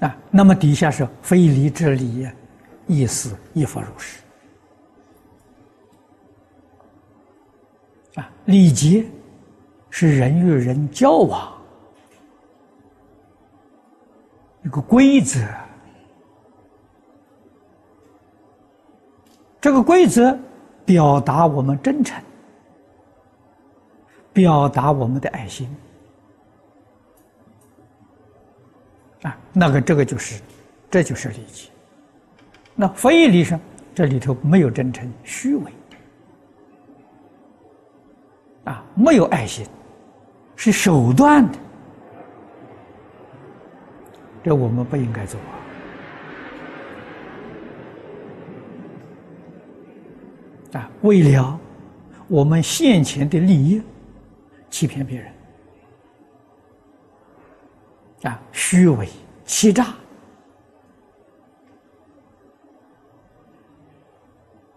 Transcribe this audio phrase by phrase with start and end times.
[0.00, 2.26] 啊，那么底下是非礼之礼，
[2.86, 4.20] 意思亦复如是。
[8.14, 9.04] 啊，礼节
[9.90, 11.52] 是人与人交往
[14.62, 15.38] 一个规则，
[19.60, 20.36] 这个规则
[20.84, 22.22] 表达我们真诚，
[24.32, 25.68] 表达我们的爱心。
[29.22, 30.40] 啊，那个这个就是，
[30.90, 31.68] 这就是利己。
[32.74, 33.60] 那非利上，
[33.94, 35.72] 这里头没有真诚，虚伪，
[38.64, 39.66] 啊，没有爱心，
[40.56, 41.58] 是手段的，
[44.42, 45.38] 这我们不应该做。
[50.72, 51.60] 啊，为了
[52.28, 53.82] 我们现前的利益，
[54.70, 55.30] 欺骗别人。
[58.22, 59.08] 啊，虚伪、
[59.44, 59.86] 欺诈，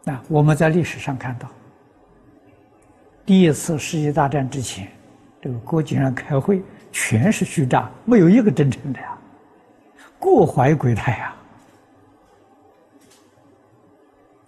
[0.06, 1.48] 啊，我们在历史上看到，
[3.24, 4.92] 第一次世界大战之前，
[5.40, 9.16] 这个国际上开会全是虚诈，没有一个真诚的呀，
[10.20, 11.36] 各怀鬼胎呀。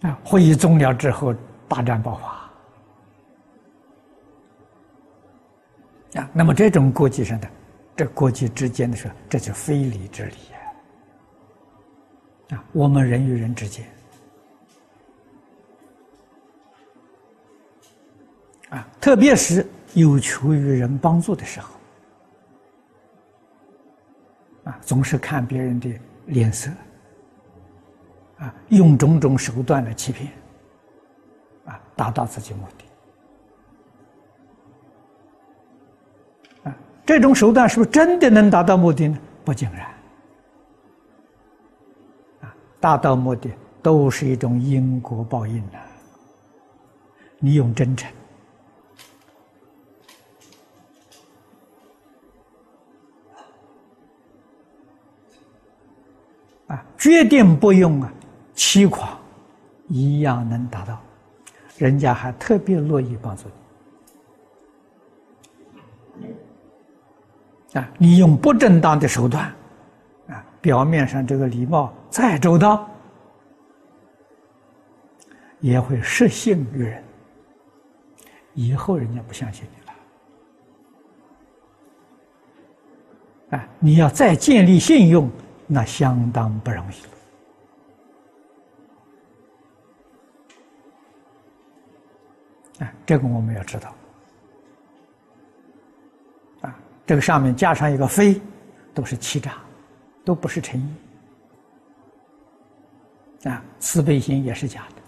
[0.02, 1.36] 啊，会议终了之后，
[1.68, 2.30] 大战爆发。
[6.20, 7.48] 啊，那么这种国际上的。
[7.96, 10.36] 这国际之间的事，这就非礼之礼
[12.50, 12.64] 啊！
[12.74, 13.86] 我们人与人之间
[18.70, 21.74] 啊，特别是有求于人帮助的时候
[24.66, 25.90] 啊，总是看别人的
[26.26, 26.70] 脸色
[28.38, 30.32] 啊，用种种手段来欺骗
[31.66, 32.85] 啊，达到自己目的。
[37.06, 39.18] 这种手段是不是真的能达到目的呢？
[39.44, 39.86] 不尽然。
[42.42, 45.80] 啊，达到目的都是一种因果报应呐。
[47.38, 48.12] 你用真诚，
[56.66, 58.12] 啊，决定不用啊
[58.56, 59.16] 欺狂，
[59.90, 61.00] 一样能达到，
[61.78, 63.65] 人家还特别乐意帮助你。
[67.76, 69.54] 啊，你用不正当的手段，
[70.30, 72.90] 啊，表面上这个礼貌再周到，
[75.60, 77.04] 也会失信于人，
[78.54, 79.94] 以后人家不相信你了。
[83.58, 85.30] 啊，你要再建立信用，
[85.68, 87.02] 那相当不容易
[92.80, 92.88] 了。
[92.88, 93.94] 啊，这个我们要知道。
[97.06, 98.42] 这个上面加上一个“非”，
[98.94, 99.54] 都是欺诈，
[100.24, 100.94] 都不是诚意。
[103.48, 105.02] 啊，慈悲心也是假的。